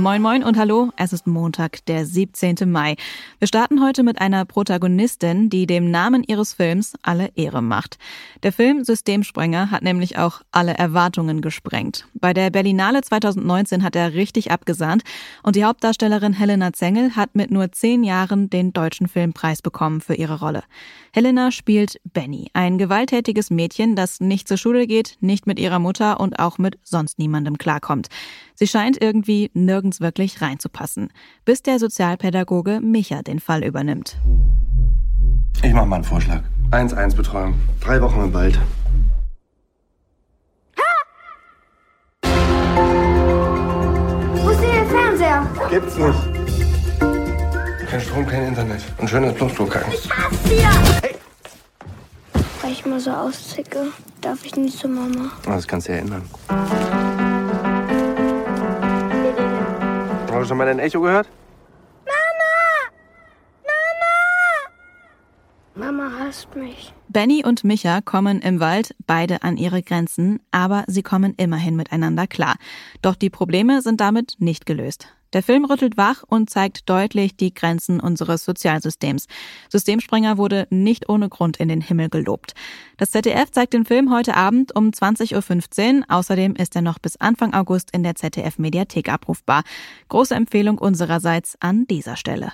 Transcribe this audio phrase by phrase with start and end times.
[0.00, 2.56] Moin Moin und hallo, es ist Montag, der 17.
[2.64, 2.96] Mai.
[3.38, 7.98] Wir starten heute mit einer Protagonistin, die dem Namen ihres Films alle Ehre macht.
[8.42, 12.06] Der Film Systemsprenger hat nämlich auch alle Erwartungen gesprengt.
[12.14, 15.02] Bei der Berlinale 2019 hat er richtig abgesahnt
[15.42, 20.14] und die Hauptdarstellerin Helena Zengel hat mit nur zehn Jahren den Deutschen Filmpreis bekommen für
[20.14, 20.62] ihre Rolle.
[21.12, 26.20] Helena spielt Benny, ein gewalttätiges Mädchen, das nicht zur Schule geht, nicht mit ihrer Mutter
[26.20, 28.08] und auch mit sonst niemandem klarkommt.
[28.62, 31.08] Sie scheint irgendwie nirgends wirklich reinzupassen,
[31.46, 34.18] bis der Sozialpädagoge Micha den Fall übernimmt.
[35.62, 36.42] Ich mach mal einen Vorschlag.
[36.70, 37.54] 1-1-Betreuung.
[37.80, 38.58] Drei Wochen im Wald.
[44.34, 45.50] Wo ist denn der Fernseher?
[45.70, 46.18] Gibt's nicht.
[47.88, 48.82] Kein Strom, kein Internet.
[48.98, 49.90] Und schönes Plumpsklo-Kacken.
[49.90, 50.68] Ich hasse dir!
[52.60, 53.86] Weil ich mal so auszicke,
[54.20, 55.30] darf ich nicht zu Mama.
[55.46, 56.28] Das kannst du ja ändern.
[60.40, 61.28] Hast du schon mal dein Echo gehört?
[65.74, 66.94] Mama hasst mich.
[67.08, 72.26] Benny und Micha kommen im Wald beide an ihre Grenzen, aber sie kommen immerhin miteinander
[72.26, 72.56] klar.
[73.02, 75.08] Doch die Probleme sind damit nicht gelöst.
[75.32, 79.26] Der Film rüttelt wach und zeigt deutlich die Grenzen unseres Sozialsystems.
[79.68, 82.54] Systemsprenger wurde nicht ohne Grund in den Himmel gelobt.
[82.96, 86.04] Das ZDF zeigt den Film heute Abend um 20.15 Uhr.
[86.08, 89.62] Außerdem ist er noch bis Anfang August in der ZDF-Mediathek abrufbar.
[90.08, 92.52] Große Empfehlung unsererseits an dieser Stelle.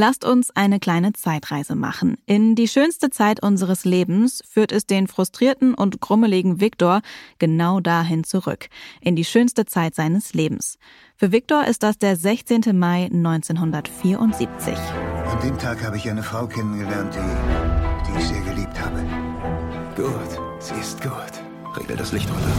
[0.00, 2.18] Lasst uns eine kleine Zeitreise machen.
[2.24, 7.00] In die schönste Zeit unseres Lebens führt es den frustrierten und grummeligen Viktor
[7.40, 8.68] genau dahin zurück.
[9.00, 10.78] In die schönste Zeit seines Lebens.
[11.16, 12.78] Für Viktor ist das der 16.
[12.78, 14.78] Mai 1974.
[14.78, 19.04] An dem Tag habe ich eine Frau kennengelernt, die, die ich sehr geliebt habe.
[19.96, 20.40] Gut.
[20.60, 21.10] Sie ist gut.
[21.76, 22.52] Regle das Licht runter.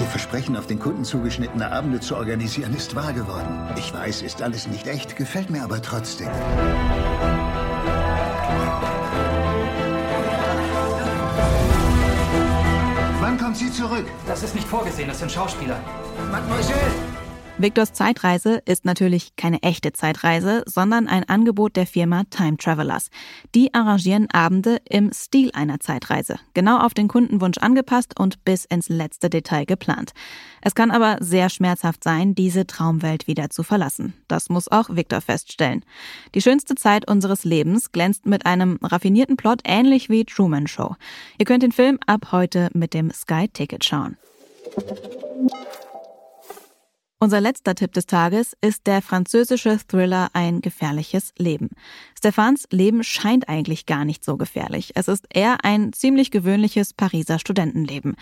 [0.00, 3.68] Ihr Versprechen, auf den Kunden zugeschnittene Abende zu organisieren, ist wahr geworden.
[3.76, 6.30] Ich weiß, ist alles nicht echt, gefällt mir aber trotzdem.
[13.20, 14.06] Wann kommt sie zurück?
[14.26, 15.78] Das ist nicht vorgesehen, das sind Schauspieler.
[16.30, 17.09] Mademoiselle!
[17.62, 23.10] Viktors Zeitreise ist natürlich keine echte Zeitreise, sondern ein Angebot der Firma Time Travelers.
[23.54, 28.88] Die arrangieren Abende im Stil einer Zeitreise, genau auf den Kundenwunsch angepasst und bis ins
[28.88, 30.12] letzte Detail geplant.
[30.62, 34.14] Es kann aber sehr schmerzhaft sein, diese Traumwelt wieder zu verlassen.
[34.26, 35.84] Das muss auch Viktor feststellen.
[36.34, 40.96] Die schönste Zeit unseres Lebens glänzt mit einem raffinierten Plot ähnlich wie Truman Show.
[41.36, 44.16] Ihr könnt den Film ab heute mit dem Sky Ticket schauen.
[47.22, 51.68] Unser letzter Tipp des Tages ist der französische Thriller Ein gefährliches Leben.
[52.16, 54.92] Stephans Leben scheint eigentlich gar nicht so gefährlich.
[54.94, 58.16] Es ist eher ein ziemlich gewöhnliches Pariser Studentenleben.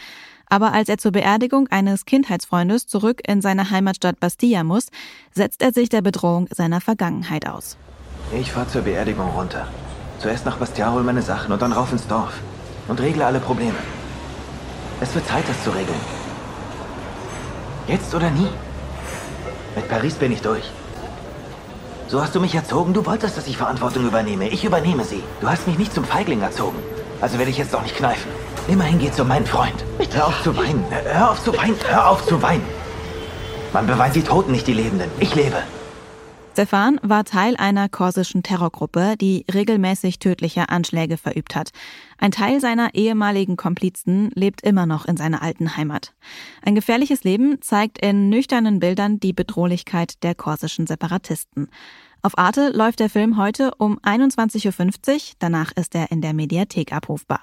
[0.47, 4.89] Aber als er zur Beerdigung eines Kindheitsfreundes zurück in seine Heimatstadt Bastia muss,
[5.33, 7.77] setzt er sich der Bedrohung seiner Vergangenheit aus.
[8.37, 9.69] Ich fahr zur Beerdigung runter.
[10.19, 12.41] Zuerst nach Bastia hol meine Sachen und dann rauf ins Dorf.
[12.89, 13.79] Und regle alle Probleme.
[15.01, 16.01] Es wird Zeit, das zu regeln.
[17.87, 18.49] Jetzt oder nie?
[19.77, 20.65] Mit Paris bin ich durch.
[22.09, 22.95] So hast du mich erzogen.
[22.95, 24.49] Du wolltest, dass ich Verantwortung übernehme.
[24.49, 25.23] Ich übernehme sie.
[25.41, 26.79] Du hast mich nicht zum Feigling erzogen.
[27.21, 28.31] Also werde ich jetzt auch nicht kneifen.
[28.67, 29.85] Immerhin geht's um meinen Freund.
[30.13, 30.85] Hör auf zu weinen.
[31.05, 31.77] Hör auf zu weinen.
[31.87, 32.67] Hör auf zu weinen.
[33.73, 35.11] Man beweint die Toten, nicht die Lebenden.
[35.21, 35.57] Ich lebe.
[36.59, 41.71] Stefan war Teil einer korsischen Terrorgruppe, die regelmäßig tödliche Anschläge verübt hat.
[42.19, 46.15] Ein Teil seiner ehemaligen Komplizen lebt immer noch in seiner alten Heimat.
[46.63, 51.69] Ein gefährliches Leben zeigt in nüchternen Bildern die Bedrohlichkeit der korsischen Separatisten.
[52.23, 56.93] Auf Arte läuft der Film heute um 21.50 Uhr, danach ist er in der Mediathek
[56.93, 57.43] abrufbar.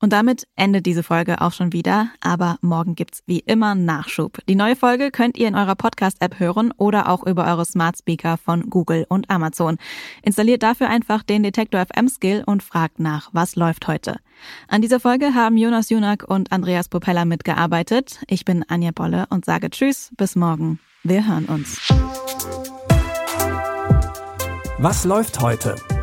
[0.00, 4.38] Und damit endet diese Folge auch schon wieder, aber morgen gibt's wie immer Nachschub.
[4.48, 8.36] Die neue Folge könnt ihr in eurer Podcast-App hören oder auch über eure Smart Speaker
[8.36, 9.78] von Google und Amazon.
[10.22, 14.16] Installiert dafür einfach den Detektor FM Skill und fragt nach, was läuft heute.
[14.68, 18.20] An dieser Folge haben Jonas Junak und Andreas Propeller mitgearbeitet.
[18.28, 20.80] Ich bin Anja Bolle und sage Tschüss, bis morgen.
[21.02, 21.80] Wir hören uns.
[24.78, 25.76] Was läuft heute?